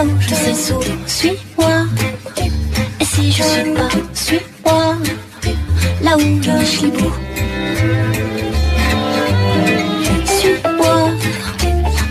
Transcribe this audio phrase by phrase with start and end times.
[0.00, 1.84] là où je sais sourire, suis-moi.
[3.00, 4.96] Et si je suis pas, suis-moi,
[6.02, 7.12] là où je suis beau.
[10.24, 11.10] Suis-moi,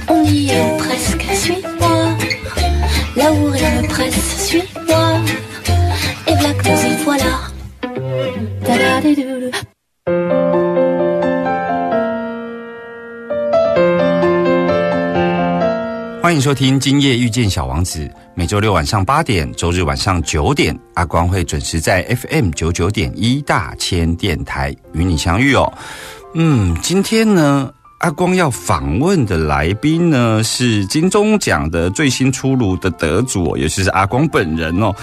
[0.08, 2.18] on y est presque, suis-moi.
[3.16, 5.22] Là où rien ne presse, suis-moi.
[6.28, 7.34] Et voilà que nous y voilà.
[16.30, 25.74] 欢迎收听《今夜遇见小王子》，每周六晚上八点，周日晚上九点，阿光会准时在 FM 九九点一大千电台与你相遇哦。
[26.36, 34.94] 嗯，今天呢，阿光要访问的来宾呢是金钟奖的最新出炉的得主，也就是阿光本人哦。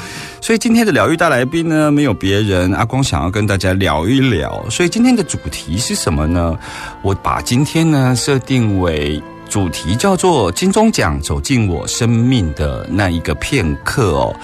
[0.40, 4.64] 所以今天的疗愈大来宾呢，没有别人，阿光想要跟大家聊一聊。
[4.70, 6.56] 所以今天的主题是什么呢？
[7.02, 9.20] 我把今天呢设定为。
[9.48, 14.34] 主题叫做“金钟奖走进我生命的那一个片刻”哦，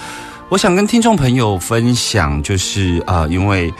[0.49, 3.73] 我想跟听众朋友分享，就是啊，因为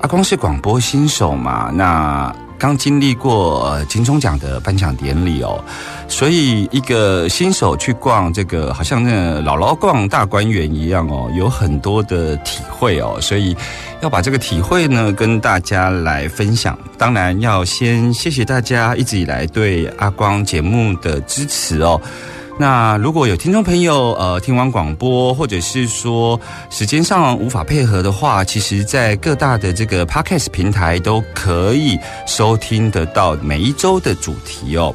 [0.00, 5.62] 阿光是广播新手嘛，那刚经历过金钟奖的颁奖典礼哦，
[6.08, 13.56] 所以一个新手去逛这个，好像那姥姥逛大观园一样哦，有很多的体会哦，所以。
[14.02, 21.98] 要把这个体会呢跟大家来分享，当然要先谢谢大家一直以来对阿光节目的支持哦。
[22.58, 34.94] 那如果有听众朋友呃听完广播，或者是说时间上无法配合的话，其实在各大的这个 podcast 平台都可以收听得到每一周的主题哦。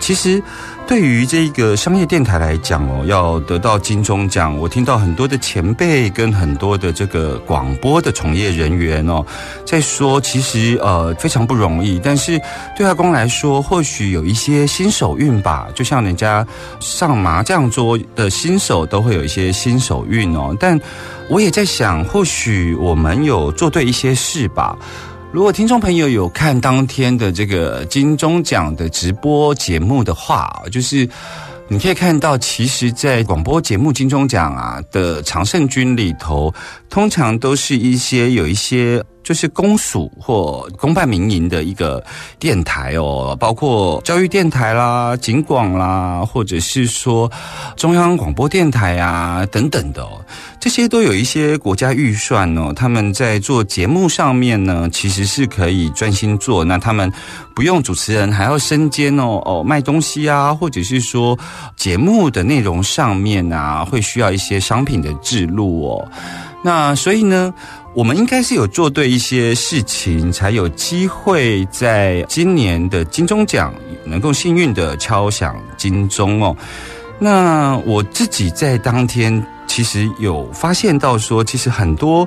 [0.00, 0.42] 其实。
[0.86, 9.24] 对于这个商业电台来讲哦，要得到金钟奖，我听到很多的前辈跟很多的这个广播的从业人员哦，
[9.64, 11.98] 在说，其实呃非常不容易。
[12.02, 12.38] 但是
[12.76, 16.46] 对阿公来说，或许有一些新手运吧，就像人家
[16.78, 20.54] 上麻将桌的新手都会有一些新手运哦。
[20.60, 20.78] 但
[21.30, 24.76] 我也在想，或许我们有做对一些事吧。
[25.32, 31.08] 如果听众朋友有看当天的这个金钟奖的直播节目的话，就是
[31.68, 36.52] 你可以看到，其实，在广播节目金钟奖啊的常胜军里头，
[36.90, 39.02] 通常都是一些有一些。
[39.22, 42.02] 就是公署或公办民营的一个
[42.38, 47.30] 电台哦，包括教育电台啦、警广啦，或者是说
[47.76, 50.20] 中央广播电台啊等等的哦，
[50.60, 52.72] 这些都有一些国家预算哦。
[52.74, 57.10] 他们在做节目上面呢，其实是可以专心做，那他们
[57.54, 61.38] 不用主持人还要身兼哦哦卖东西啊，或者是说
[61.76, 66.08] 节目的内容上面啊，会需要一些商品的制录哦。
[66.64, 67.52] 那所以呢？
[67.94, 76.56] 我们应该是有做对一些事情，才有机会在今年的金钟奖能够幸运的敲响金钟哦。
[77.18, 82.26] 那我自己在当天其实有发现到说，其实很多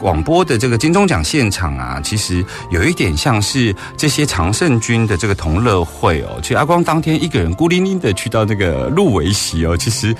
[0.00, 6.40] 广播的这个金钟奖现场啊，其实有一点像是这些常胜军的这个同乐会哦。
[6.42, 10.16] 其实阿光当天一个人孤零零的去到那个入围席哦，其实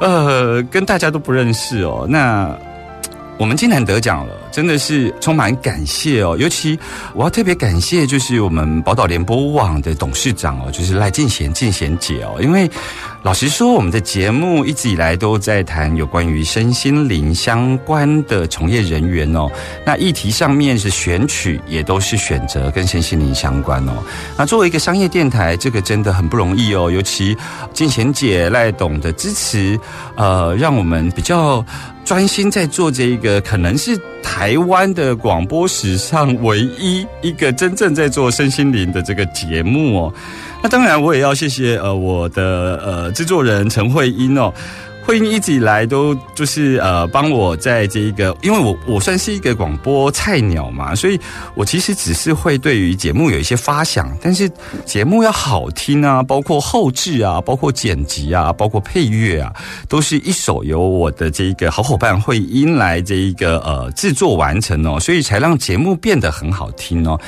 [0.00, 2.04] 呃跟大家都不认识哦。
[2.08, 2.54] 那
[3.36, 6.36] 我们竟然得奖了，真的是充满感谢哦！
[6.38, 6.78] 尤其
[7.12, 12.70] 我要特别感谢，就是我们宝岛联播网的董事长哦，就是赖静贤静贤姐哦，因为。
[13.24, 19.50] 老实说，我们的节目一直以来都在谈有关于身心灵相关的从业人员哦。
[19.82, 23.92] 那议题上面是选取，也都是选择跟身心灵相关哦。
[24.36, 26.90] 那作为一个商业电台，这个真的很不容易哦。
[26.90, 27.34] 尤其
[27.72, 29.80] 静贤姐赖董的支持，
[30.16, 31.64] 呃，让我们比较
[32.04, 40.14] 专心在做这一个可能是台台湾的广播史上唯一一个真正在做身心灵的这个节目哦。
[40.62, 44.52] 那当然，我也要谢谢呃我的呃制作人陈慧英哦。
[45.04, 51.20] 慧英一直以来都就是呃帮我在这一个，因为我我算是一个广播菜鸟嘛，所以
[51.54, 54.50] 我其实只是会对于节目有一些发想，但是
[54.86, 59.52] 节目要好听啊，包括后置啊，包括剪辑啊，包括配乐啊，
[59.88, 67.20] 都是一手由我的这一个好伙伴慧英来这一个呃制作完成哦，所以才让节目变得很好听哦。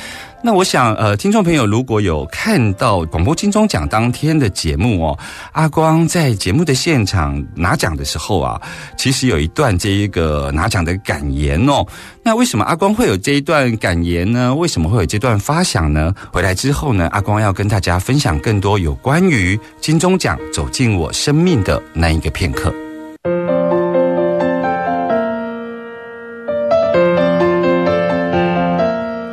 [0.43, 5.19] 那我想，呃，听众朋友如果有看到广播金钟奖当天的节目哦，
[5.53, 8.61] 阿光在节目的现场拿奖的时候啊，
[8.97, 11.85] 其实有一段这一个拿奖的感言哦。
[12.23, 14.55] 那为什么阿光会有这一段感言呢？
[14.55, 16.15] 为什么会有这段发想呢？
[16.33, 22.73] 回来之后呢，阿光要跟大家分享更多有关于金钟奖走进我生命的那一个片刻。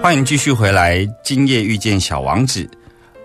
[0.04, 2.62] 欢迎继续回来，《今夜遇见小王子》。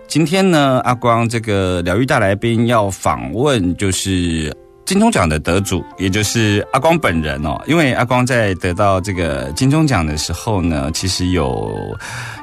[0.07, 4.55] 今天呢，阿光这个疗愈大来宾要访问，就是
[4.85, 7.61] 金钟奖的得主，也就是阿光本人哦。
[7.67, 11.93] 因为阿光在得到这个金钟奖的时候呢，其实有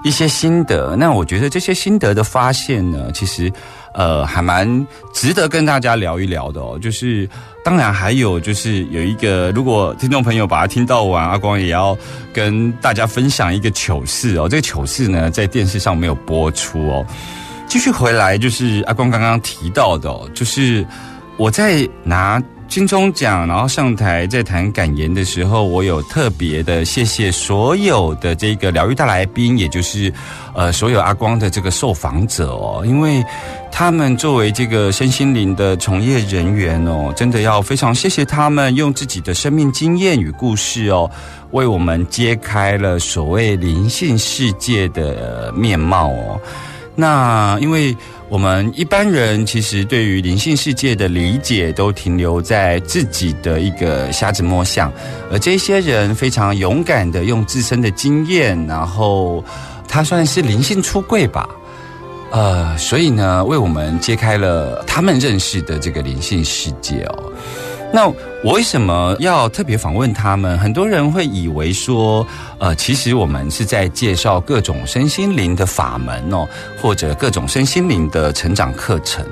[0.05, 0.95] 一些心得。
[0.97, 3.51] 那我觉得这些心得的发现呢，其实
[3.95, 6.79] 呃还蛮值得跟大家聊一聊的哦。
[6.79, 7.27] 就是
[7.67, 11.99] 当然还有就是有一个，如果听众朋友把它听到完，阿光也要
[12.33, 14.49] 跟大家分享一个糗事哦。
[14.49, 17.05] 这个糗事呢，在电视上没有播出哦。
[17.67, 20.87] 继续回来，就是阿光刚刚提到的，哦，就是
[21.37, 30.13] 我在拿金钟奖，然后上台在谈感言的时候，我有特别的谢谢所有的这个疗愈大来宾，也就是
[30.55, 33.25] 呃所有阿光的这个受访者哦，因为
[33.71, 41.11] 他们作为这个身心灵的从业人员哦，真的要非常谢谢他们用自己的生命经验与故事哦，
[41.53, 46.39] 为我们揭开了所谓灵性世界的面貌哦。
[46.99, 47.95] 那因为
[48.29, 54.93] 我们一般人其实对于灵性世界的理解都停留在自己的一个瞎子摸象，
[55.31, 59.45] 而这些人非常勇敢的用自身的经验，然后
[59.87, 61.49] 他算是灵性出柜吧，
[62.33, 67.33] 呃，所以呢，为我们揭开了他们认识的这个灵性世界哦。
[67.93, 68.07] 那
[68.45, 70.59] 我为什么要特别访问他们？
[70.59, 72.27] 很多人会以为说，
[72.59, 76.47] 呃，其实我们是在介绍各种身心灵的法门哦，
[76.81, 79.25] 或者各种身心灵的成长课程。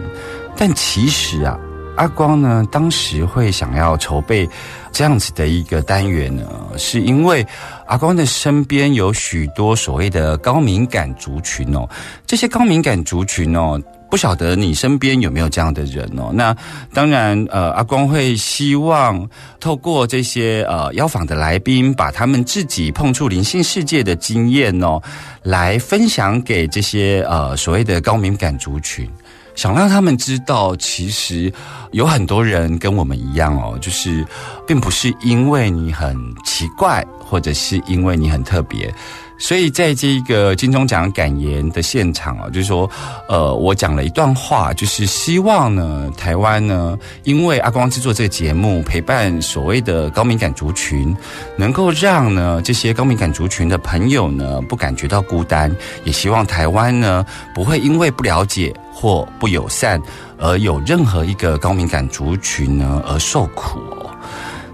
[0.56, 1.58] 但其实啊，
[1.96, 4.48] 阿光呢，当时会想要筹备
[4.92, 6.48] 这样子的一个单元呢，
[6.78, 7.46] 是因为
[7.86, 11.86] 阿光的身边有许多所谓的高敏感族群哦，
[12.26, 13.78] 这些高敏感族群哦。
[14.14, 16.30] 不晓得你身边有没有这样的人哦？
[16.32, 16.56] 那
[16.92, 19.28] 当然，呃，阿光会希望
[19.58, 25.02] 透过这些呃邀访的来宾，把他们自己碰触灵性世界的经验哦，
[25.42, 29.10] 来分享给这些呃所谓的高敏感族群，
[29.56, 31.52] 想让他们知道，其实
[31.90, 34.24] 有很多人跟我们一样哦，就是
[34.64, 38.94] 并不是因为你很奇怪，或者是因为你很特别。
[39.36, 42.88] 所以在这个金钟奖感言的现场啊，就是说，
[43.28, 51.14] 呃，我讲了一段话，就是希望呢，台湾呢，因为阿光制作这个节目，陪伴所谓的高敏感族群，
[51.56, 60.00] 能够让呢这些高敏感族群的朋友呢，不感觉到孤单，也希望台湾呢，不会因为不了解或不友善，
[60.38, 64.10] 而有任何一个高敏感族群呢而受苦哦。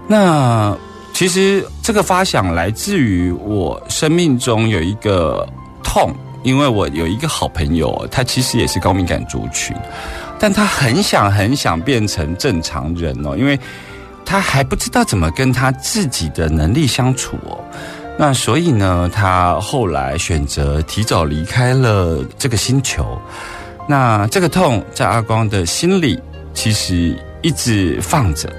[0.07, 0.77] 那。
[1.21, 5.47] 其实这个发想来自于我生命中有一个
[5.83, 6.11] 痛，
[6.41, 9.77] 因为我有一个好朋友，他其实也是高敏感族群，
[10.39, 13.59] 但他很想很想变成正常人哦，因为
[14.25, 17.63] 他还不知道怎么跟他自己的能力相处哦。
[18.17, 23.21] 那所以呢，他后来选择提早离开了这个星球。
[23.87, 26.19] 那这个痛在阿光的心里
[26.55, 28.51] 其实一直放着。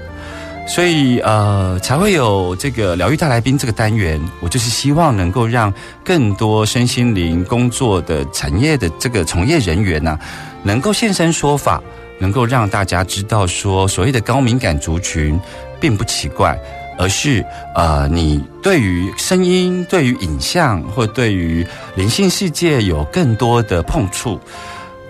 [0.65, 4.19] 所以，呃，才会有这个疗愈大来宾这个单元。
[4.39, 5.71] 我就是希望能够让
[6.03, 10.17] 更多身心灵工作的产业的这个从业人员呢，
[10.63, 11.83] 能够现身说法，
[12.17, 15.39] 能够让大家知道说，所谓的高敏感族群
[15.81, 16.57] 并不奇怪，
[16.97, 24.39] 而是呃，你对于声音、对于影像或对于灵性世界有更多的碰触。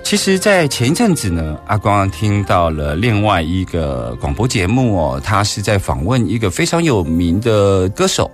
[0.03, 8.29] 其实，在前一阵子呢，阿光听到了另外一个广播节目哦，他是在访问一个非常有名的歌手，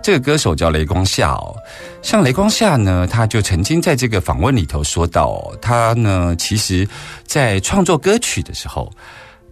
[0.00, 1.56] 这个歌手叫雷光夏哦。
[2.02, 6.86] 像雷光夏呢，他就曾经在这个访问里头说到，他呢，其实
[7.26, 8.92] 在创作歌曲的时候，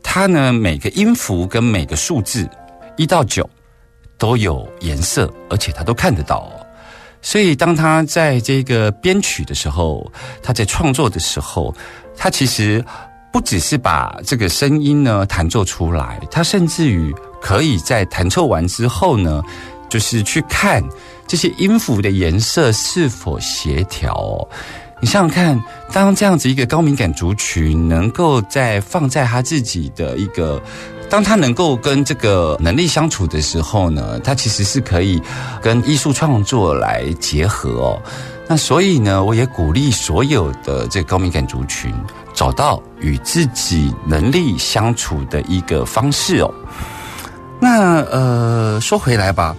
[0.03, 2.49] 他呢每个音符跟每个数字
[2.97, 3.49] 一到九
[4.19, 6.56] 都有颜色，而且他都看得到哦。
[7.23, 10.11] 所以，当他在这个编曲的时候，
[10.43, 11.75] 他在创作的时候，
[12.17, 12.85] 他其实
[13.33, 19.43] 不只是把这个声音呢弹奏出来，他甚至于可以在弹奏完之后呢，
[19.89, 20.83] 就是去看
[21.27, 24.49] 这些音符的颜色是否协调。
[25.03, 30.63] 你想想看，当这样子一个高敏感族群能够在放在他自己的一个，
[31.09, 35.21] 当他能够跟这个能力相处的时候呢，他其实是可以
[35.63, 38.03] 跟艺术创作来结合哦。
[38.49, 41.93] 那所以呢，我也鼓励所有的这高敏感族群
[42.33, 46.53] 找到与自己能力相处的一个方式哦。
[47.61, 49.57] 那呃，说回来吧，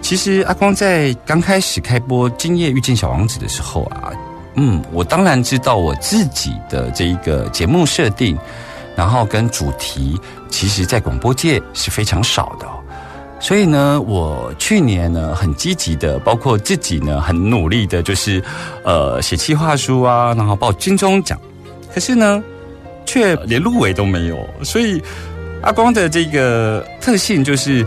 [0.00, 4.12] 其实阿光在刚开始开播《今夜遇见小王子》的时候啊。
[4.54, 8.38] 嗯，我当然知道我自己的这一个节目设定，
[8.94, 10.20] 然后跟主题，
[10.52, 12.66] 其实在广播界是非常少的。
[13.40, 18.40] 所以呢，我去年呢很积极的，包括自己呢很努力的，就是
[18.84, 21.40] 呃写企划书啊，然后报金钟奖。
[21.92, 22.44] 可是呢，
[23.06, 24.38] 却连入围都没有。
[24.62, 25.02] 所以
[25.62, 27.84] 阿光的这个特性就是。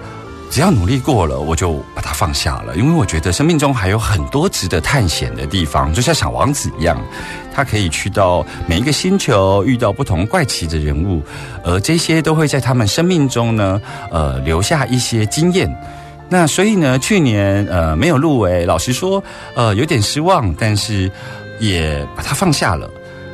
[0.50, 6.98] 只要努力过了，我就把它放下了，因为我觉得生命中还有很多值得探险的地方，就像小王子一样，
[7.54, 11.22] 他可以去到每一个星球，遇到不同怪奇的人物，
[11.64, 15.70] 而这些都会在他们生命中呢，呃，留下一些经验。
[16.30, 19.22] 那所以呢，去年呃没有入围，老实说，
[19.56, 21.12] 呃有点失望，但是
[21.60, 22.90] 也把它放下了。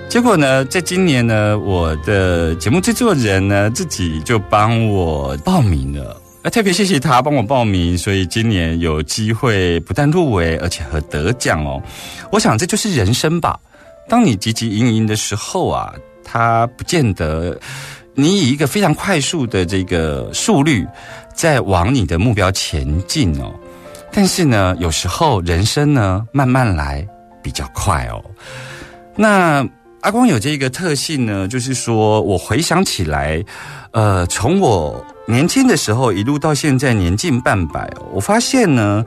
[0.09, 6.20] 结果呢，在今年呢，我的节目制作人呢自己就帮我报名了。
[6.49, 11.79] 特别谢谢他帮我报名，所以今年有机会不但入围，而且还得奖哦。
[12.31, 13.59] 我想这就是人生吧。
[14.09, 15.93] 当你汲汲营营的时候啊，
[16.23, 17.57] 他不见得
[18.15, 20.85] 你以一个非常快速的这个速率
[21.33, 23.53] 在往你的目标前进哦。
[24.11, 27.07] 但是呢，有时候人生呢慢慢来
[27.43, 28.19] 比较快哦。
[29.15, 29.65] 那
[30.01, 33.41] 阿光有这个特性呢，就是说我回想起来，
[33.91, 35.05] 呃，从我。
[35.31, 39.03] 年轻的时候，一路到现在年近半百，我发现呢，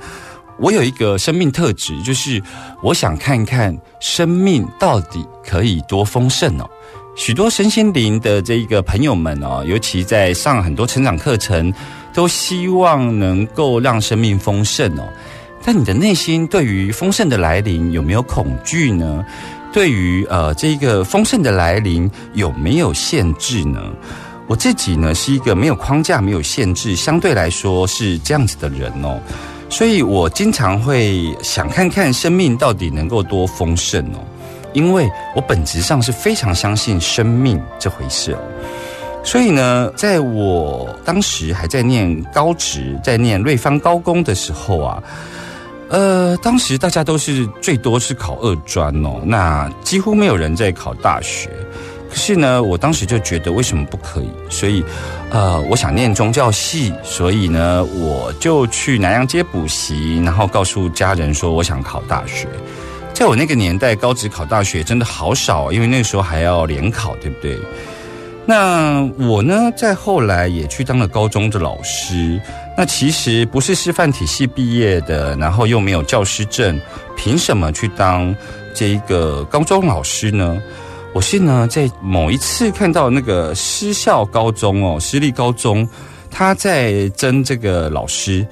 [0.59, 2.43] 我有一个生命特质，就是
[2.83, 6.69] 我想看看生命到底可以多丰盛哦。
[7.14, 11.71] 许多身心灵的这个朋友们哦，尤其在上很多成长课程，
[12.14, 15.07] 都希望能够让生命丰盛哦。
[15.62, 19.25] 但你的内心对于丰盛的来临有没有恐惧呢？
[19.75, 23.81] 对于呃这个丰盛的来临有没有限制呢？
[24.46, 29.18] 我自己呢是一个没有框架、没有限制，相对来说是这样子的人哦，
[29.70, 34.20] 所以我经常会想看看生命到底能够多丰盛哦，
[34.74, 38.36] 因为我本质上是非常相信生命这回事，
[39.24, 45.02] 所以呢，在我当时还在念高职，在念瑞芳高工的时候啊，
[45.88, 51.48] 呃，当时大家都是最多是考二专哦，那几乎没有人在考大学。
[52.14, 54.30] 可是呢，我当时就觉得为什么不可以？
[54.49, 54.85] 所以，
[55.30, 62.47] 呃，我想念宗教系，所以呢，我就去南洋街补习，然后告诉家人说我想考大学。
[63.12, 67.59] 在我那个年代，高职考大学真的好少，因为那个时候还要联考，对不对？
[68.47, 72.40] 那我呢，在后来也去当了高中的老师。
[72.78, 76.80] 那其实不是师范体系毕业的，然后又没有教师证，
[77.16, 78.33] 凭什么去当
[78.73, 80.56] 这一个高中老师呢？
[81.14, 85.88] 我是呢，在某一次看到那个私校高中哦，私立高中，
[86.28, 88.44] 他在争这个老师，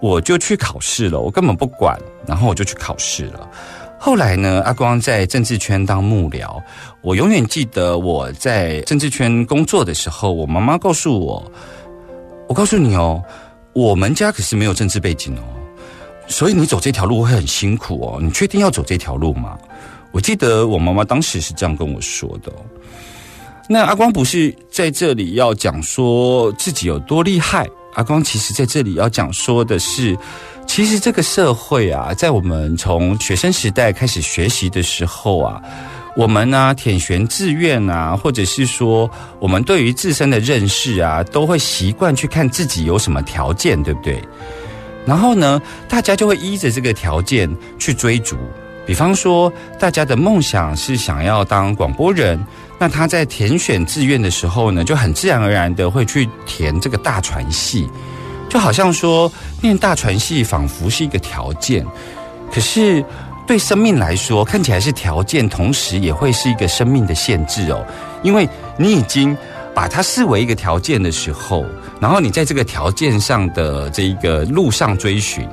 [0.00, 1.20] 我就去考试了。
[1.20, 1.94] 我根本不管，
[2.26, 3.46] 然后我就去考试了。
[3.98, 6.58] 后来呢，阿光在政治圈当幕僚，
[7.02, 11.52] 我永远记得我在政治圈工作的时候，我妈妈告诉我
[12.48, 13.22] ：“我告诉你哦，
[13.74, 15.44] 我们家可是没有政治背景哦，
[16.26, 18.18] 所以你走这条路会很辛苦哦。
[18.22, 19.58] 你确定要走这条路吗？”
[20.16, 22.50] 我记得我妈妈当时是这样跟我说的。
[23.68, 30.16] 那阿光不是在这里要讲说自己有多厉害，阿光其实在这里要讲说的是，
[30.66, 35.60] 其实这个社会啊，在我们从学生时代开始学习的时候啊，
[36.16, 44.18] 我们呢填选志愿啊，或者是说我们对于自身的认识啊，都会习惯去看自己有什么条件，对不对？
[45.04, 48.34] 然后呢，大家就会依着这个条件去追逐。
[48.86, 52.40] 比方说，大家的梦想是想要当广播人，
[52.78, 57.90] 那他在填选志愿的时候呢，就很自然而然的会去填这个大传系，
[58.48, 61.84] 就好像说念大传系仿佛是一个条件，
[62.52, 63.04] 可是
[63.44, 67.84] 对生命来说看起来是条件，同时也会是一个生命的限制哦，
[68.22, 69.36] 因为你已经
[69.74, 71.66] 把它视为一个条件的时候，
[72.00, 75.48] 然后你在这个条件上的这一个路上追寻，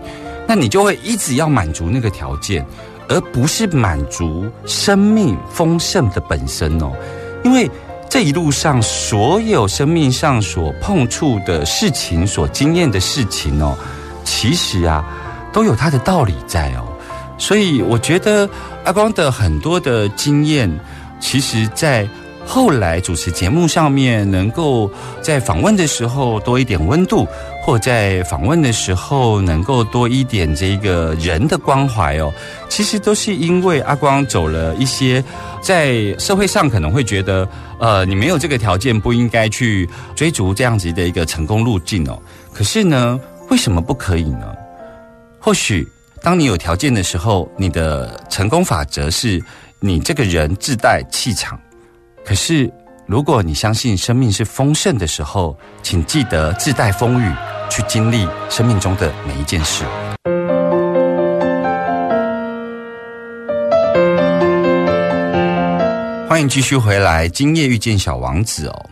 [0.48, 2.66] 那你就会一直要满足那个条件，
[3.10, 6.91] 而不是满足生命丰盛的本身哦。
[7.43, 7.69] 因为
[8.10, 13.77] 这一路上所有生命上所碰触的事情、所经验的事情哦，
[14.24, 15.03] 其实啊
[15.51, 16.88] 都有它的道理在哦。
[17.38, 18.50] 所以我觉得
[18.86, 20.69] 阿光的很多的经验，
[21.19, 22.07] 其实在。
[22.45, 24.91] 后来主持节目上面，能够
[25.22, 27.25] 在访问的时候多一点温度，
[27.65, 32.29] 或在访问的时候能够多一点这个人的关怀哦，
[32.67, 35.24] 其实都是因为阿光走了一些
[35.62, 37.48] 在社会上可能会觉得，
[37.79, 42.22] 呃，你没有这个条件不应该去追逐这样子的一个成功路径哦。
[42.51, 43.17] 可是呢，
[43.50, 44.53] 为什么不可以呢？
[45.39, 45.88] 或许
[46.22, 49.41] 当你有条件的时候，你的成功法则是
[49.79, 51.58] 你这个人自带气场。
[52.25, 52.70] 可是，
[53.05, 57.34] 如果你相信生命是丰盛的时候，请记得自带风雨，
[57.75, 59.84] 去经历生命中的每一件事。
[66.30, 68.86] 欢迎继续回来，今夜遇见小王子哦。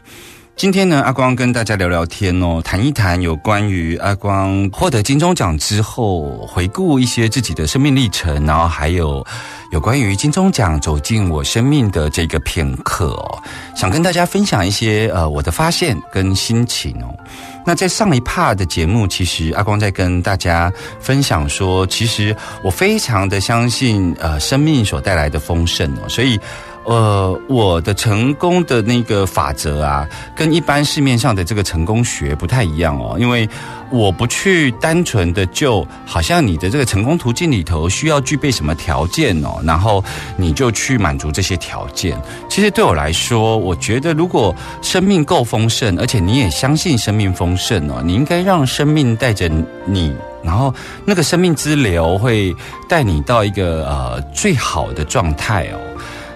[0.55, 9.23] 今天呢，阿光跟大家聊聊天哦，谈一谈有关于阿光获得金钟奖之后，回顾一些自己的生命历程，然后还有
[9.71, 13.43] 有关于金钟奖走进我生命的这个片刻哦，
[13.75, 17.15] 想跟大家分享一些呃我的发现跟心情哦。
[17.65, 26.39] 那在上一帕的节目，其实阿光在跟大家分享说，其实我非常的相信呃生命所带来的丰盛哦，所以。
[26.83, 30.03] 呃，我的成功的那个法则啊，
[30.35, 33.15] 跟一般市面上的这个成功学不太一样哦。
[33.19, 33.47] 因为
[33.91, 40.03] 我不去单纯的就好像你的这个成功途径里头需要具备什么条件哦，然后
[40.37, 42.17] 你就去满足这些条件。
[42.49, 49.49] 其实对我来说，我觉得如果生命够丰盛，而且你也相信生命丰盛哦，你应该让生命带着
[49.85, 50.73] 你，然后
[51.05, 52.55] 那个生命之流会
[52.87, 55.79] 带你到一个呃最好的状态哦。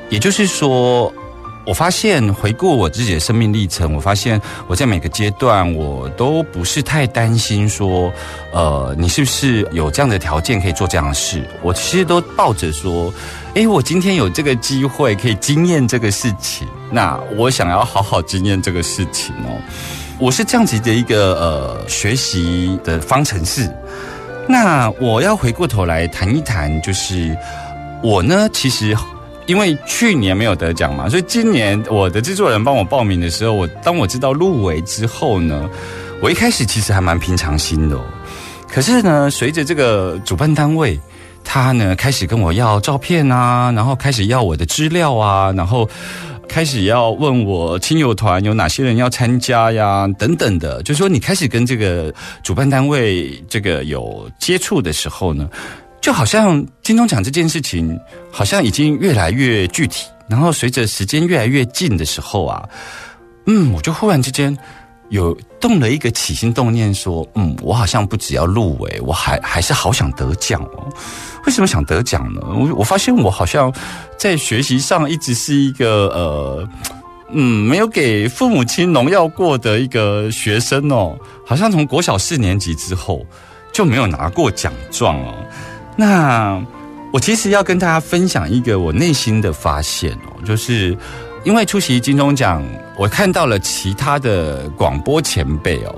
[0.09, 1.11] 也就是说，
[1.65, 8.13] 我发现回顾我自己的生命历程，我发现我在每个阶段，我都不是太担心说，
[8.53, 11.43] 呃，你是不是有这样的条件可以做这样的事？
[11.63, 13.11] 我其实都抱着说，
[13.55, 19.59] 诶，我今天有这个机会可以经验这个事情，那我想要好好经验这个事情哦。
[20.19, 23.67] 我是这样子的一个呃学习的方程式。
[24.47, 27.35] 那我要回过头来谈一谈，就是
[28.03, 28.95] 我呢，其实。
[29.47, 35.69] 因为去年没有得奖嘛，所以今年我的制作人帮我报名的时候，我当我知道入围之后呢，
[36.19, 37.99] 我一开始其实还蛮平常心的。
[38.67, 40.99] 可是呢，随着这个主办单位
[41.43, 45.87] 他呢开始跟我要照片啊，然后开始要我的资料啊，然后
[46.49, 55.47] 开始要问我亲友团有哪些人要参加呀，等等的，就说你开始跟这个主办单位这个有接触的时候呢。
[56.05, 57.99] 就好像金钟奖这件事情，
[58.31, 62.63] 好像已经越来越具体，然后随着时间越来越近的时候啊，
[63.47, 64.55] 嗯，我就忽然之间
[65.09, 70.87] 有动了一个起心动念，说，嗯，我好像不只要入围，我还 还是好想得奖哦。
[71.47, 72.41] 为什么想得奖呢？
[72.55, 73.73] 我我发现我好像
[74.15, 76.69] 在学习上一直是一个呃，
[77.31, 83.25] 嗯，没有给父母亲荣耀过的一个学生哦，好像从国小四年级之后
[83.73, 85.33] 就没有拿过奖状哦。
[85.95, 86.61] 那
[87.11, 90.97] 我其实要跟大家分享一个我内心的发现哦，就是
[91.43, 92.63] 因为出席金钟奖，
[92.97, 95.95] 我看到了其他的广播前辈哦，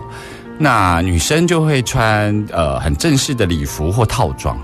[0.57, 4.57] 那女生就会穿呃很正式的礼服或套装，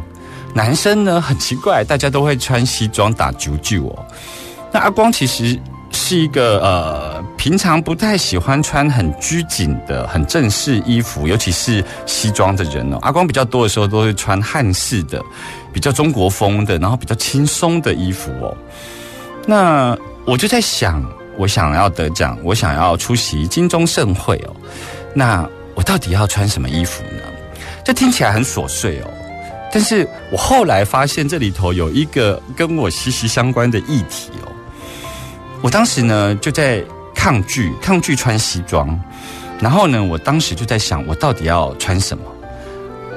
[0.54, 4.06] 男生呢很奇怪，大家都会穿西装打九九哦。
[4.72, 5.60] 那阿光其实。
[5.94, 12.98] 是一个呃，平常不太喜欢穿很拘谨的、很正式衣服，尤其是西装的人哦。
[13.02, 15.22] 阿光比较多的时候都是穿汉式的、
[15.72, 18.56] 比较中国风的，然后比较轻松的衣服哦。
[19.46, 21.04] 那我就在想，
[21.38, 24.56] 我想要得奖，我想要出席金钟盛会哦。
[25.14, 27.22] 那我到底要穿什么衣服呢？
[27.86, 29.08] 这听起来很琐碎哦，
[29.72, 34.43] 但是我后来发现这里头有一个跟我息息相关的议题哦。
[35.64, 36.84] 我当时呢就在
[37.16, 39.00] 抗拒抗拒穿西装，
[39.62, 42.24] 然后呢，我当时就在想，我到底要穿什么？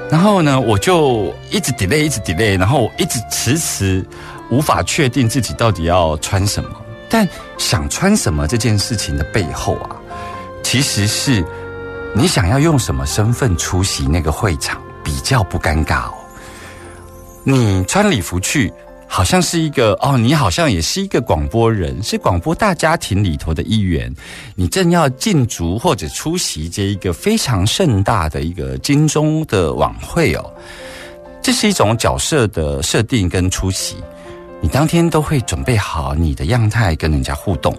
[0.09, 4.07] 然后呢，我就一直 delay，一直 delay，然后我一直迟迟
[4.49, 6.71] 无法确定自己到底要穿什么。
[7.09, 7.29] 但
[7.59, 9.97] 想穿什么这件事情的背后啊，
[10.63, 11.45] 其实是
[12.15, 16.15] 你想要用什么身份出席那个会场比较不尴尬哦。
[17.43, 18.73] 你穿礼服去。
[19.09, 24.15] 好像是一个哦，你好像也是一个广播人，是广播大家庭里头的一员，
[24.55, 30.53] 你正要进足或者出席这一个非常盛大的一个金钟的晚会哦。
[31.41, 33.97] 这是一种角色的设定跟出席，
[34.61, 37.75] 你当天都会准备好你的样态跟人家互动，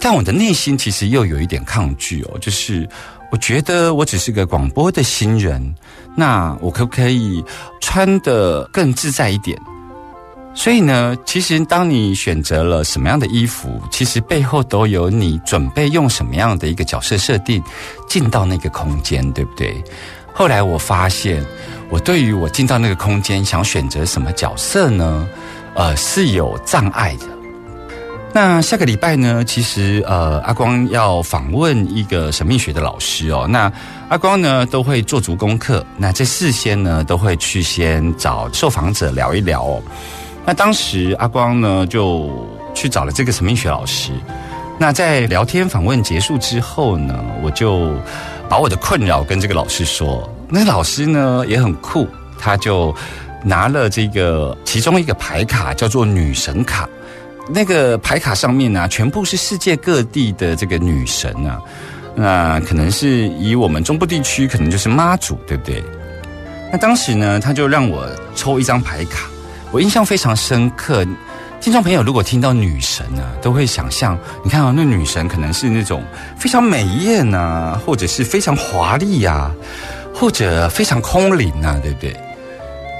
[0.00, 2.88] 但我的内心其实又有一点抗拒哦，就是
[3.30, 5.74] 我觉得我只是个广播的新人，
[6.16, 7.44] 那我可不可以
[7.80, 9.56] 穿的更自在一点？
[10.58, 17.62] 所以呢，其实当你选择了什么样的衣服，其实背后都有你准备用什么样的一个角色设定
[18.08, 19.84] 进到那个空间，对不对？
[20.32, 21.44] 后来我发现，
[21.90, 25.28] 我对于我进到那个空间想选择什么角色呢，
[25.74, 27.26] 呃，是有障碍的。
[28.32, 33.46] 那下个礼拜呢，其实呃，阿光要访问一个神秘学的老师哦。
[33.48, 33.70] 那
[34.08, 39.82] 阿光呢都会做足功课，那这事先呢都会去先找受访者聊一聊哦。
[40.46, 42.30] 那当时阿光呢就
[42.72, 44.12] 去找了这个神秘学老师。
[44.78, 47.92] 那在聊天访问结束之后呢，我就
[48.48, 50.30] 把我的困扰跟这个老师说。
[50.48, 52.06] 那老师呢也很酷，
[52.38, 52.94] 他就
[53.42, 56.88] 拿了这个其中一个牌卡，叫做女神卡。
[57.48, 61.60] 那个牌卡上面呢，全部是世界各地的这个女神啊。
[62.14, 65.82] 那可能是以我们中部地区，可能就是妈祖，对不对？
[66.70, 69.28] 那当时呢，他就让我抽一张牌卡。
[69.72, 71.04] 我印象非常深刻，
[71.60, 76.02] 听众朋友如果听到女神呢，都会想象，你看啊，那女神可能是那种
[76.38, 79.50] 非常美艳啊，或者是非常华丽呀，
[80.14, 82.16] 或者非常空灵啊，对不对？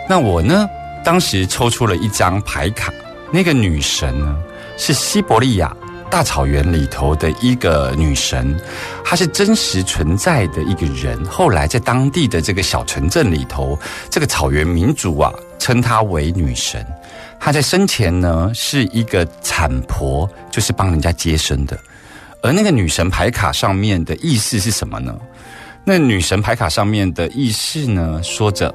[0.09, 0.67] 那我呢，
[1.05, 2.93] 当时抽出了一张牌卡，
[3.31, 4.37] 那个女神呢，
[4.77, 5.75] 是西伯利亚
[6.11, 8.59] 大草原里头的一个女神，
[9.05, 13.79] 她是真实存在的一个人，后来在当地的这个小城镇里头，
[14.11, 15.33] 这个草原民族啊。
[15.59, 16.87] 称她为女神，
[17.41, 21.77] 她在生前呢是一个产婆，就是帮人家接生的。
[22.41, 25.13] 而那个女神牌卡上面的意思是什么呢？
[25.85, 28.73] 那女神牌卡上面的意思呢，说着：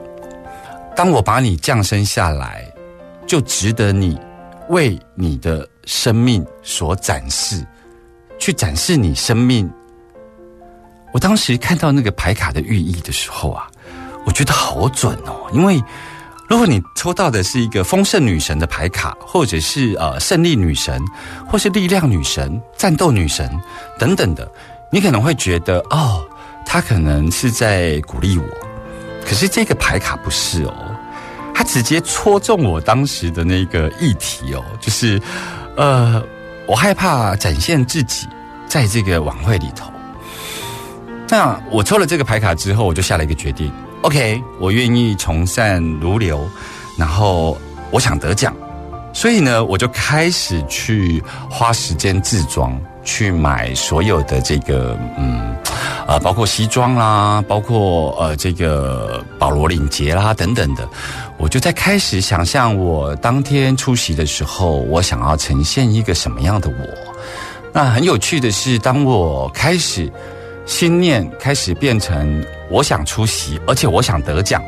[0.96, 2.66] 当我把你降生下来，
[3.26, 4.18] 就值得你
[4.68, 7.66] 为你的生命所展示，
[8.40, 9.70] 去展示你生命。
[11.14, 13.68] 我当时看到那个牌卡的寓意的时候啊，
[14.26, 15.82] 我觉得好准哦，因为。
[16.50, 21.02] 如果你抽到的是一个丰盛女神的牌卡，或者是呃胜利女神，
[21.48, 23.50] 或是力量女神、战斗女神
[23.98, 24.52] 等等的，
[24.92, 26.22] 你可能会觉得哦，
[26.66, 28.46] 她可能是在鼓励我。
[29.26, 30.74] 可是这个牌卡不是哦，
[31.56, 35.18] 它直接戳中我当时的那个议题哦，就是
[35.76, 36.22] 呃，
[36.68, 38.28] 我害怕展现自己
[38.68, 39.92] 在这个晚会里头。
[41.30, 43.72] 那我抽了这个牌卡之后，我就下了一个决定。
[44.02, 46.50] OK，我愿意从善如流，
[46.98, 47.58] 然后
[47.90, 48.54] 我想得奖，
[49.14, 55.56] 所以呢，我就开始去花时间自装，去买所有的这个嗯，
[56.08, 60.86] 呃，包括西装啦，包括呃这个保罗领结啦等等的，
[61.42, 66.76] 我就在开始想象我当天出席的时候，我想要呈现一个什么样的我。
[67.74, 70.12] 那很有趣的是，当我开始。
[70.64, 74.64] 心念开始变成我想出席，而且我想得奖，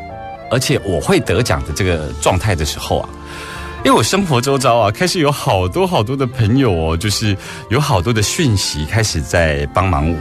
[0.49, 3.09] 而且我会得奖的这个状态的时候啊，
[3.85, 7.37] 因为我生活周遭啊，开始有好多好多的朋友哦，就是
[7.69, 10.17] 有好多的讯息开始在帮忙我。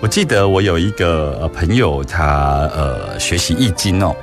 [0.00, 4.14] 我记得我有一个朋友，他呃学习易经哦，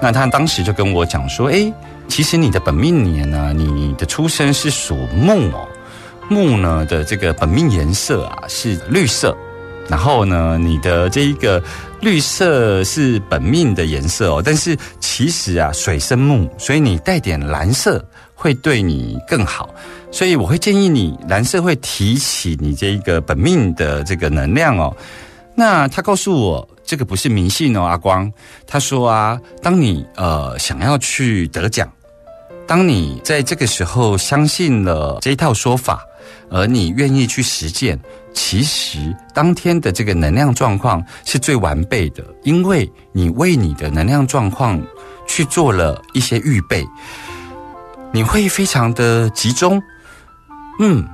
[0.00, 1.72] 那他当时就跟我讲说，哎，
[2.08, 5.66] 其实你的本命年呢，你的出生是属木哦，
[6.28, 9.36] 木呢的这个本命颜色啊是绿色。
[9.86, 11.62] 然后呢，你的这一个
[12.00, 18.02] 绿色是本命的颜色哦，但是其实啊，水生木，所以你带点蓝色
[18.34, 19.68] 会对你更好。
[20.10, 24.96] 所以我会建议你，蓝色会提起你这一个本命的这个能量哦。
[25.54, 28.30] 那他告诉我，这个不是迷信哦，阿光。
[28.66, 31.90] 他说啊，当你呃想要去得奖，
[32.66, 36.04] 当你在这个时候相信了这一套说法。
[36.50, 37.98] 而你愿意去实践，
[38.32, 44.80] 其实当天的这个能量状况是最完备的，因为你为你的能量状况
[45.26, 46.86] 去做了一些预备，
[48.12, 49.82] 你会非常的集中。
[50.78, 51.04] 嗯，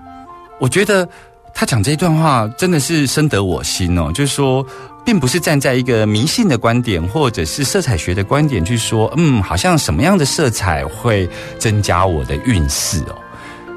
[0.61, 1.09] 我觉得
[1.55, 4.65] 他讲这段话真的是深得我心哦，就是说，
[5.05, 13.17] 并不是站在一个迷信的观点或者是色彩学的观点去说，嗯，好像什么样的色彩会增加我的运势哦。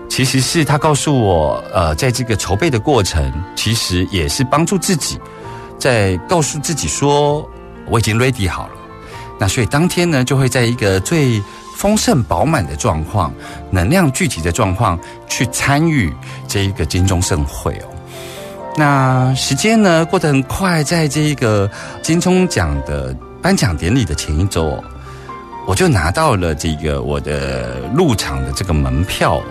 [0.09, 5.19] 其实是他告诉我，呃，在这个筹备的过程，其实也是帮助自己，
[5.79, 7.49] 在告诉自己说，
[7.87, 8.73] 我已经 ready 好了。
[9.39, 11.41] 那所以当天呢，就会在一个最
[11.75, 13.33] 丰盛饱满的状况、
[13.71, 16.13] 能量聚集的状况去参与
[16.47, 17.89] 这一个金钟盛会哦。
[18.75, 21.69] 那时间呢过得很快，在这个
[22.01, 24.83] 金钟奖的颁奖典礼的前一周，
[25.67, 29.41] 我就拿到了这个我的入场的这个门票。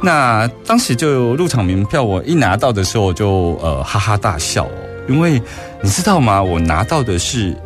[0.00, 4.68] 那当时就入场门票，我一拿到的时候我就呃哈哈大笑，
[5.08, 5.42] 因为
[5.82, 6.40] 你知道吗？
[6.40, 7.56] 我拿到的是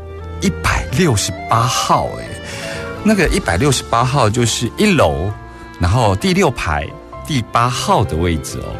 [0.40, 2.24] 一百六十八号诶，
[3.04, 5.30] 那个一百六十八号就是一楼，
[5.78, 6.86] 然后第六排
[7.26, 8.72] 第八号的位置哦。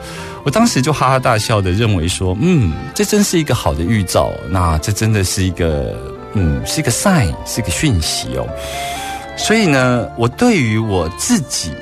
[0.45, 5.97] 我当时就哈哈大笑的认为说，嗯，这真是一个好的预兆，那这真的是一个
[6.35, 8.47] 嗯是一个 sign，是一个讯息哦。
[9.37, 11.73] 所以呢，我对于我自己。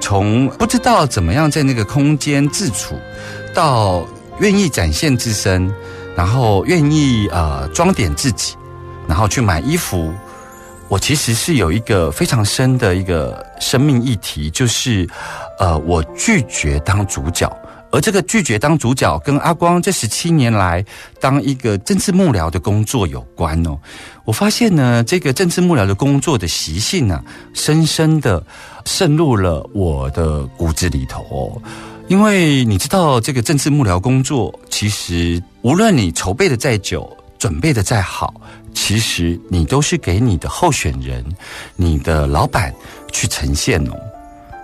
[0.00, 2.94] 从不知道怎么样在那个空间自处，
[3.52, 4.06] 到
[4.38, 5.68] 愿意展现自身，
[6.16, 8.54] 然后愿意呃装点自己，
[9.08, 10.14] 然后去买衣服，
[10.86, 15.06] 我其实是有一个非常深的一个生命议题，就是
[15.58, 17.50] 呃我拒绝当主角。
[17.90, 20.84] 而这个拒绝当主角，跟阿光这十七年来
[21.20, 23.78] 当一个政治幕僚的工作有关哦。
[24.24, 27.24] 我发现呢，这个政治幕僚的工作的习性呢，
[27.54, 28.44] 深深的
[28.84, 31.62] 渗入了我的骨子里头哦。
[32.08, 38.34] 因为你知道，这个政治幕僚工作，其实无论你筹备的再久，准备的再好，
[38.74, 41.24] 其实你都是给你的候选人、
[41.76, 42.74] 你的老板
[43.12, 43.92] 去呈现哦。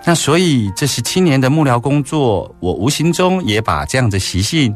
[0.07, 4.75] 那所以这十七年的幕僚工作，我无形中也把这样的习性，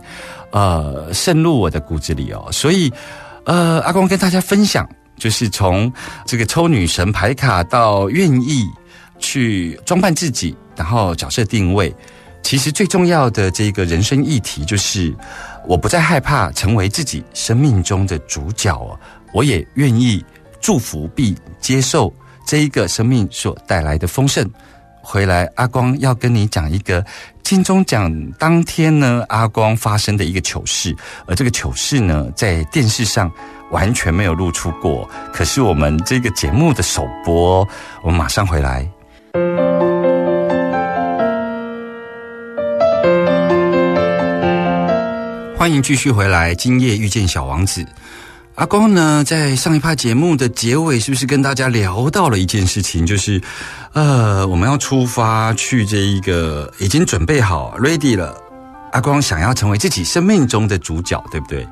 [0.53, 2.49] 呃，渗入我的骨子里哦。
[2.51, 2.91] 所以，
[3.45, 4.89] 呃，阿光跟大家分享，
[5.19, 5.93] 就是从
[6.25, 8.67] 这个抽女神牌卡到愿意
[9.19, 11.95] 去装扮自己，然后角色定位，
[12.43, 15.15] 其实最重要的这个人生议题，就是
[15.67, 18.99] 我不再害怕成为自己生命中的主角哦，
[19.35, 20.25] 我也愿意
[20.59, 22.11] 祝福并接受
[22.47, 24.51] 这一个生命所带来的丰盛。
[25.11, 27.03] 回来，阿光要跟你讲一个
[27.43, 30.95] 金钟奖当天呢，阿光发生的一个糗事。
[31.27, 33.33] 而这个糗事呢，在电视上
[33.71, 35.09] 完全没有露出过。
[35.33, 37.67] 可是我们这个节目的首播，
[38.03, 38.87] 我们马上回来。
[45.57, 47.83] 欢迎继续回来，今夜遇见小王子。
[48.59, 53.07] 阿光呢，在上一趴节目的结尾，是不是跟大家聊到了一件事情？
[53.07, 53.41] 就是，
[53.93, 58.37] 呃，我们要出发去这一个已经准备好 ready 了。
[58.91, 61.65] 阿光想要成为自己生命中的主角，对不对？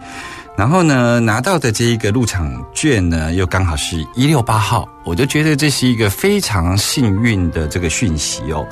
[0.57, 8.65] 然后呢，拿到的这一个入场券呢，又刚好是一六八号，我就觉得这是一个非常幸运的这个讯息哦。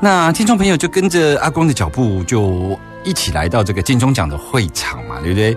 [0.00, 5.54] 那听众朋友就跟着阿光的脚步，就一起来到这个金钟奖的会场嘛，对不对？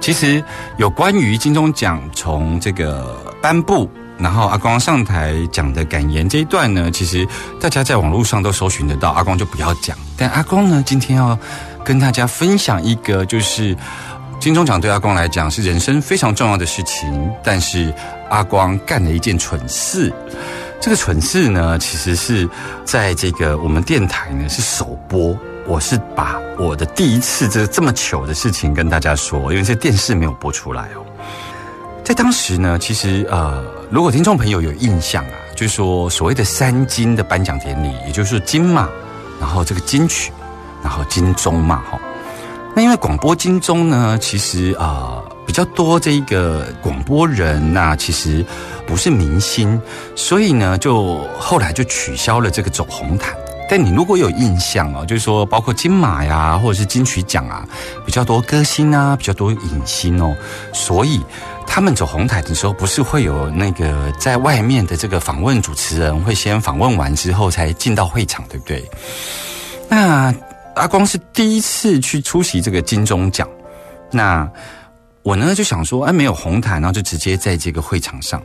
[0.00, 0.42] 其实
[0.76, 7.26] 有关于金钟奖从这个颁布，然后阿光上台讲的感言这一段呢，其实
[7.60, 9.96] 大家在网络上都搜寻得到，阿光就不要讲。
[10.16, 11.38] 但阿光呢，今天要
[11.84, 13.76] 跟大家分享一个，就是
[14.40, 17.92] 金钟奖对阿光来讲是人生非常重要的事情，但是
[18.30, 20.12] 阿光干了一件蠢事。
[20.80, 22.48] 这个蠢事呢，其实是
[22.84, 25.36] 在这个我们电台呢是首播。
[25.68, 31.04] 我是把我的第一次这这么糗的事情跟大家说，因为这电视没有播出来哦。
[32.02, 38.88] 在当时呢，其实呃，如果听众朋友有印象啊，就是说所谓的三金的颁奖典礼，也就是金马，
[39.38, 40.32] 然后这个金曲，
[40.82, 42.00] 然后金钟嘛，哈。
[42.74, 48.42] 那因为广播金钟呢，其实啊比较多这一个广播人呐，其实
[48.86, 49.78] 不是明星，
[50.16, 53.34] 所以呢，就后来就取消了这个走红毯。
[53.68, 57.66] 但你如果有印象哦，就是说，包括金马呀，或者是金曲奖啊，
[58.06, 60.34] 比较多歌星啊，比较多影星哦，
[60.72, 61.20] 所以
[61.66, 68.82] 他们走红毯的时候，不是会有那个在外面的这个访问主持人会先访问完之后才进到会场，对不对？
[69.88, 70.34] 那
[70.74, 73.46] 阿光是第一次去出席这个金钟奖，
[74.10, 74.50] 那
[75.28, 78.42] 我呢就想说，哎，没有红毯，然后就直接在这个会场上。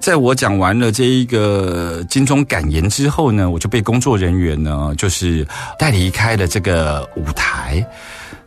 [0.00, 5.46] 在我讲完了这一个金钟感言之后呢，我就被工作人员呢，就是
[5.78, 7.86] 带离开了这个舞台。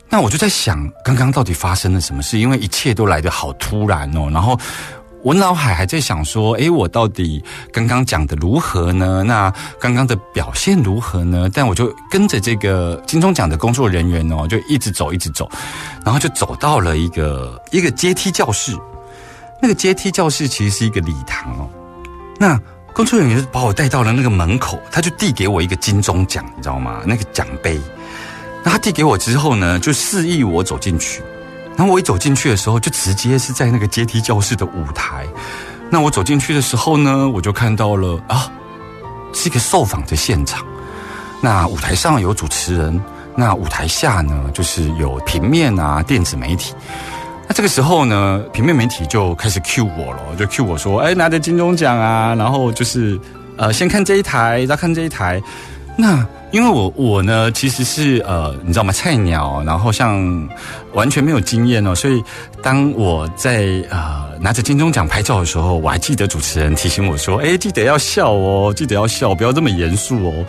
[0.10, 2.40] 那我就在想，刚刚到底发生了什么事？
[2.40, 4.28] 因为一切都来得好突然哦。
[4.32, 4.60] 然后
[5.22, 9.24] 我脑海还在想说，诶，我到底刚刚讲的如何呢？
[9.24, 11.50] 那刚刚的表现如何呢？
[11.54, 15.50] 但我就跟着这个金钟奖的工作人员哦，就一直走，一直走，
[16.06, 18.78] 然后就走到了一个一个阶梯教室。
[19.62, 21.70] 那个阶梯教室其实是一个礼堂哦，
[22.40, 22.58] 那
[22.94, 27.02] 工作人员把我带到了那个门口，他就递给我一个金钟奖，你知道吗？
[27.06, 27.80] 那个奖杯。
[28.64, 31.22] 那他递给我之后呢，就示意我走进去。
[31.80, 35.26] 然后我一走进去的时候，就直接是在那个阶梯教室的舞台。
[35.90, 38.52] 那我走进去的时候呢，我就看到了啊，
[39.34, 40.62] 是一个受访的现场。
[41.42, 43.02] 那舞台上有主持人，
[43.34, 46.74] 那舞台下呢，就是有平面啊、电子媒体。
[47.48, 53.18] 那这个时候呢，平面媒体就开始 cue 我了，就 cue 我说：“哎，拿着金钟奖啊！”然后就是
[53.56, 55.42] 呃，先看这一台，再看这一台。
[56.02, 58.94] 那因为我我呢，其实是呃，你知道吗？
[58.94, 60.50] 菜鸟，然后像
[60.94, 62.24] 完全没有经验哦，所以
[62.64, 70.46] 当我在呃拿着金钟奖拍照的时候，我还记得主持人提醒我说：“哎，记得要笑哦，记得要笑，不要这么严肃哦。”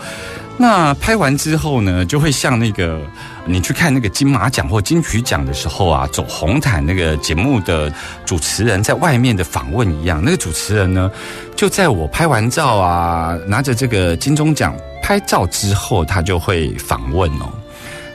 [0.63, 3.01] 那拍完之后呢，就会像那个
[3.47, 7.91] 你去看那个金马奖或金曲奖的时候啊，走红毯那个节目的
[8.27, 10.21] 主持人在外面的访问一样。
[10.23, 11.11] 那个主持人呢，
[11.57, 17.51] 就在我拍完照啊，拿着这个金钟奖拍照之后，他就会访问哦。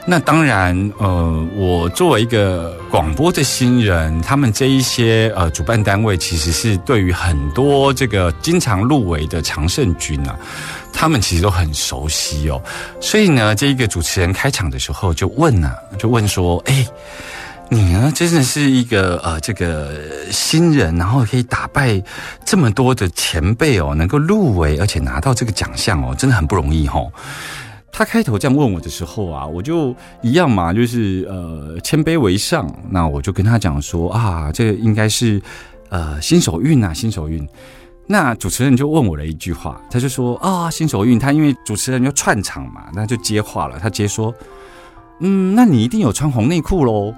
[0.08, 10.36] 那当然，呃，我作为一个广播的新人，他们这一些呃主办单位其实是对于很多这个经常入围的常胜军啊。
[10.98, 12.60] 他们其实都很熟悉哦，
[13.02, 16.86] 所以呢，这一个主持人开场的时候就问啊，就问说：“哎，
[17.68, 19.92] 你呢，真的是一个呃，这个
[20.32, 22.02] 新人，然后可以打败
[22.46, 27.12] 这么多的前辈哦，能够入围而且拿到这个奖项哦，真的很不容易哦。”
[27.92, 32.66] 他开头这样问我的时候啊，我就一样嘛，就是呃，谦卑为上。
[32.90, 35.40] 那我就跟他讲说啊，这应该是
[35.90, 37.46] 呃新手运啊，新手运。
[38.06, 43.78] 那主持人就问我了一句话，他就说啊，新手运，他因为主持人要串场嘛，那就接话了。
[43.80, 44.32] 他接说，
[45.20, 47.12] 嗯，那你一定有穿红内裤喽。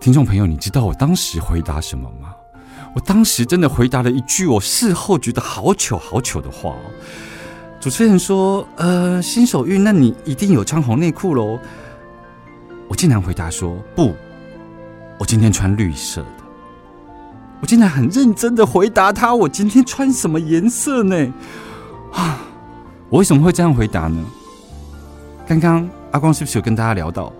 [0.00, 2.34] 听众朋友，你知道我当时回答什么吗？
[2.92, 6.74] 我当时真的回答了一句我事后觉得好糗好糗的话。
[7.78, 11.56] 主持人说，呃，新手运，那你一定有穿红内裤喽。
[12.88, 14.12] 我竟然回答说，不，
[15.18, 16.24] 我今天穿绿色。
[17.60, 21.32] 我竟然很认真的回答他：“我今天穿什么颜色呢？”
[22.12, 22.40] 啊，
[23.10, 24.24] 我为什么会这样回答呢？
[25.46, 27.30] 刚刚阿光是不是有跟大家聊到，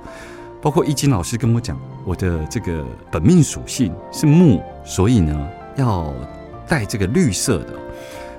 [0.61, 6.13] 包括易经老师跟我讲，我的这个本命属性是木，所以呢要
[6.69, 7.69] 带这个绿色的。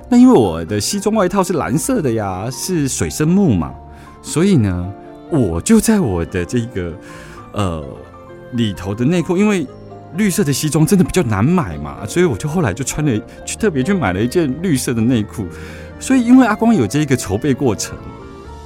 [0.08, 3.74] 那因为我的西装外套是蓝色的呀，是水生木嘛，
[4.22, 4.94] 所以呢
[5.32, 6.94] 我就在我的这个
[7.54, 7.84] 呃
[8.52, 9.68] 里头的内裤，因为。
[10.16, 15.46] 绿色的西装真的比较难买嘛，所以我就后来就穿了，去特别去买了一件绿色的内裤。
[16.00, 17.98] 所以因为阿光有这一个筹备过程，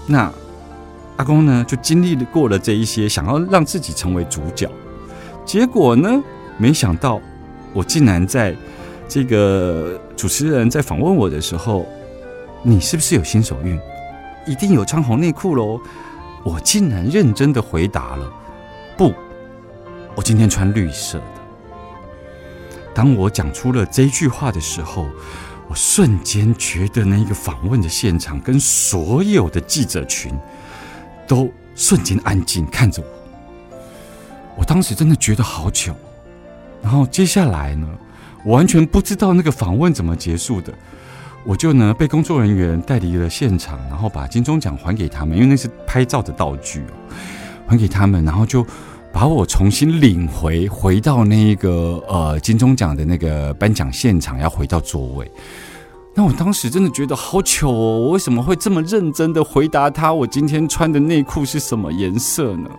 [0.07, 0.31] 那
[1.17, 4.69] 阿光呢就经历过了这一些，想要让自己成为主角。
[5.45, 6.23] 结果呢，
[6.57, 7.21] 没想到
[7.73, 8.55] 我竟然在
[9.07, 11.85] 这个主持人在访问我的时候，
[12.63, 13.79] 你是不是有新手运？
[14.47, 15.79] 一定有穿红内裤喽！
[16.43, 18.31] 我竟然认真的回答了，
[18.95, 19.11] 不，
[20.15, 21.19] 我今天穿绿色。
[22.95, 25.09] 当我讲出了这句话的时候，
[25.67, 30.33] 我瞬间觉得那个访问的现场跟所有的记者群
[31.27, 33.77] 都瞬间安静看着我。
[34.57, 35.93] 我当时真的觉得好糗。
[36.81, 37.85] 然后接下来呢，
[38.45, 40.73] 我完全不知道那个访问怎么结束的，
[41.43, 46.81] 我就呢被工作人员带离了现场，然后把金钟奖还给他们，因为那是拍照的道具，
[47.67, 48.65] 还给他们，然后就。
[49.15, 55.31] 把我重新领回，回到那个呃金钟奖的那个颁奖现场，要回到座位。
[56.13, 57.99] 那我当时真的觉得好糗哦！
[58.01, 60.11] 我为什么会这么认真的回答他？
[60.11, 62.69] 我今天穿的内裤是什么颜色呢？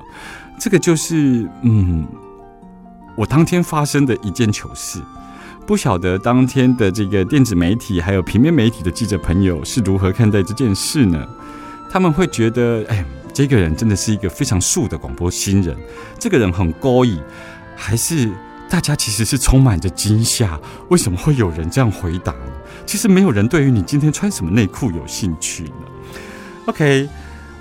[0.60, 2.06] 这个就是嗯，
[3.16, 5.00] 我当天发生的一件糗事。
[5.66, 11.26] 不晓得当天的这个电子媒体还有平面媒体的记者朋友是如何看待这件事呢？
[11.90, 13.02] 他们会觉得，哎。
[13.36, 15.76] 这个人真的是一个非常素的广播新人，
[16.18, 17.20] 这个人很高义，
[17.76, 18.32] 还是
[18.66, 20.58] 大家其实是充满着惊吓？
[20.88, 22.52] 为什么会有人这样回答呢？
[22.86, 25.84] 其实没有人对于你今天穿什么内裤有兴趣呢。
[26.64, 27.06] OK，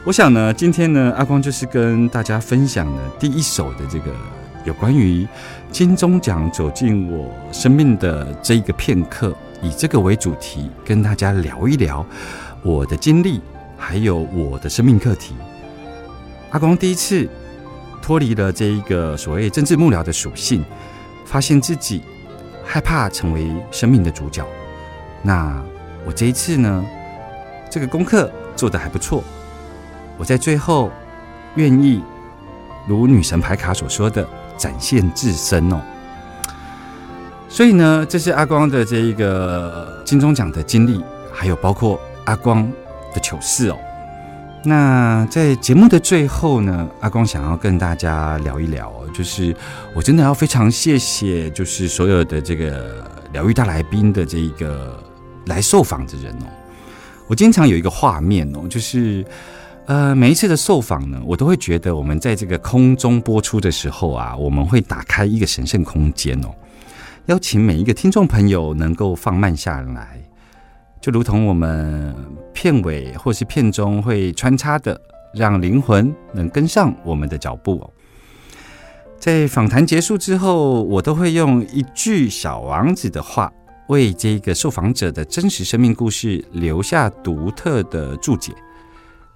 [0.05, 4.15] 我想呢，今天呢，阿光就是跟大家分享呢第一首的这个
[4.63, 5.27] 有关于
[5.73, 12.05] 金钟奖走进我生命的这一个片刻，以这个为主题，跟大家聊一聊
[12.63, 13.41] 我的经历，
[13.77, 15.35] 还有我的生命课题。
[16.55, 17.27] 阿光第一次
[18.01, 20.63] 脱离了这一个所谓政治幕僚的属性，
[21.25, 22.01] 发现自己
[22.63, 24.47] 害怕成为生命的主角。
[25.21, 25.61] 那
[26.05, 26.85] 我这一次呢，
[27.69, 29.21] 这个功课做得还不错。
[30.17, 30.89] 我在最后
[31.55, 32.01] 愿意
[32.87, 34.25] 如女神牌卡所说的
[34.55, 35.81] 展现自身哦。
[37.49, 41.03] 所以呢，这是阿光的这一个金钟奖的经历，
[41.33, 42.65] 还有包括阿光
[43.13, 43.77] 的糗事哦。
[44.67, 49.55] 那在节目的最后呢，阿光想要跟大家聊一聊，就是
[49.93, 54.99] 我真的要非常谢谢，就是所有的这个疗愈大来宾的这一个
[55.45, 56.47] 来受访的人哦，
[57.27, 59.23] 我经常有一个画面哦，就是
[59.85, 66.49] 呃每一次的受访呢，我都会觉得我们在这个空中播出的时候啊，我们会打开一个神圣空间哦，
[67.27, 70.17] 邀请每一个听众朋友能够放慢下来，
[71.05, 72.15] 就如同我们
[72.51, 74.99] 片尾或是片中会穿插的，
[75.35, 77.87] 让灵魂能跟上我们的脚步。
[79.19, 83.53] 在访谈结束之后，我都会用一句小王子的话，
[83.87, 88.51] 为这个受访者的真实生命故事留下独特的注解。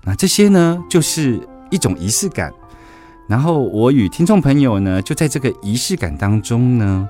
[0.04, 1.40] 那这些呢，就是
[1.70, 2.52] 一种仪式感。
[3.28, 7.08] 然后我与听众朋友呢，就在这个仪式感当中呢，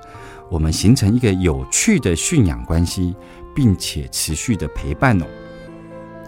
[0.50, 3.16] 我们形成一个有趣的驯养关系，
[3.60, 5.26] 并且持续的陪伴哦。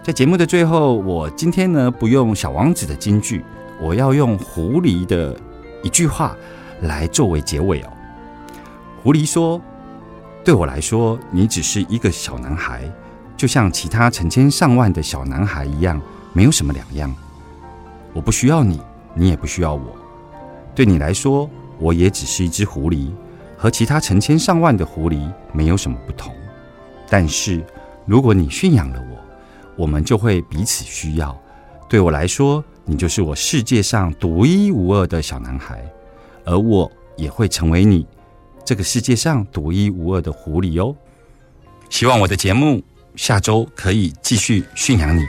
[0.03, 3.41] 在节目的最后，我今天呢不用小王子的金句，
[3.81, 5.33] 我要用狐狸的。
[5.81, 6.35] 一句话
[6.81, 7.87] 来作为结尾哦。
[9.01, 9.61] 狐狸说
[10.43, 12.83] ：“对我来说，你只是一个小男孩，
[13.37, 16.01] 就像其他成千上万的小男孩一样，
[16.33, 17.15] 没有什么两样。
[18.11, 18.81] 我不需要你，
[19.15, 19.95] 你也不需要我。
[20.75, 23.09] 对你来说，我也只是一只狐狸，
[23.57, 26.35] 和其他成千上万的狐狸没有什么不同。
[27.11, 27.61] 但是，
[28.07, 29.19] 如果你驯养了我，
[29.75, 31.39] 我们就会彼此需要。
[31.87, 35.85] 对我来说。”你就是我世界上独一无二的小男孩，
[36.43, 38.05] 而我也会成为你
[38.65, 40.93] 这个世界上独一无二的狐狸哦。
[41.91, 42.81] 希望我的节目
[43.15, 45.23] 下周可以继续驯养你。